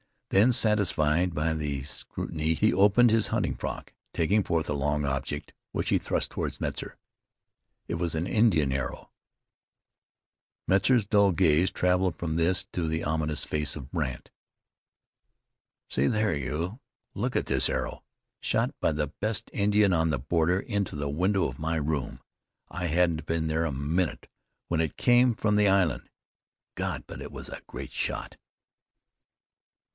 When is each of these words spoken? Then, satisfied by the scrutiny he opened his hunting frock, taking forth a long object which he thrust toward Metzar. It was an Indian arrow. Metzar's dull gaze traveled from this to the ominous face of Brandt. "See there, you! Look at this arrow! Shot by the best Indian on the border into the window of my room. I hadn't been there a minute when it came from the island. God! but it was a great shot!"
Then, 0.29 0.53
satisfied 0.53 1.35
by 1.35 1.53
the 1.53 1.83
scrutiny 1.83 2.53
he 2.53 2.73
opened 2.73 3.11
his 3.11 3.27
hunting 3.27 3.53
frock, 3.53 3.93
taking 4.13 4.43
forth 4.43 4.69
a 4.69 4.73
long 4.73 5.03
object 5.05 5.53
which 5.73 5.89
he 5.89 5.97
thrust 5.97 6.31
toward 6.31 6.53
Metzar. 6.59 6.95
It 7.87 7.95
was 7.95 8.15
an 8.15 8.25
Indian 8.25 8.71
arrow. 8.71 9.11
Metzar's 10.67 11.05
dull 11.05 11.33
gaze 11.33 11.69
traveled 11.69 12.15
from 12.15 12.35
this 12.35 12.63
to 12.71 12.87
the 12.87 13.03
ominous 13.03 13.43
face 13.43 13.75
of 13.75 13.91
Brandt. 13.91 14.31
"See 15.89 16.07
there, 16.07 16.33
you! 16.35 16.79
Look 17.13 17.35
at 17.35 17.45
this 17.47 17.69
arrow! 17.69 18.03
Shot 18.39 18.73
by 18.79 18.93
the 18.93 19.07
best 19.07 19.51
Indian 19.53 19.91
on 19.93 20.09
the 20.09 20.17
border 20.19 20.61
into 20.61 20.95
the 20.95 21.09
window 21.09 21.43
of 21.43 21.59
my 21.59 21.75
room. 21.75 22.21
I 22.69 22.87
hadn't 22.87 23.25
been 23.25 23.45
there 23.47 23.65
a 23.65 23.71
minute 23.71 24.27
when 24.69 24.79
it 24.81 24.97
came 24.97 25.35
from 25.35 25.57
the 25.57 25.67
island. 25.67 26.09
God! 26.75 27.03
but 27.05 27.21
it 27.21 27.33
was 27.33 27.49
a 27.49 27.61
great 27.67 27.91
shot!" 27.91 28.37